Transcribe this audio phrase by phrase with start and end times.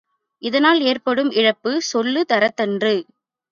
[0.43, 2.95] இதனால் ஏற்படும் இழப்பு சொல்லுந் தரத்த தன்று.